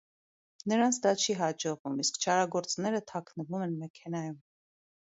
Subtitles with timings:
[0.71, 4.43] Նրանց դա չի հաջողվում, իսկ չարագործները թաքնվում են մեքենայում։